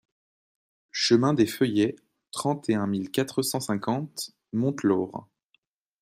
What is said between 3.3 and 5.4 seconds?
cent cinquante Montlaur